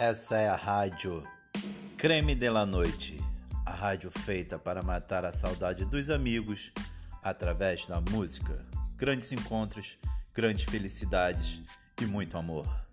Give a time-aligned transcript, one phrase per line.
[0.00, 1.26] Essa é a rádio
[1.96, 3.20] Creme de la Noite,
[3.66, 6.70] a rádio feita para matar a saudade dos amigos
[7.20, 8.64] através da música,
[8.96, 9.98] grandes encontros,
[10.32, 11.60] grandes felicidades
[12.00, 12.87] e muito amor.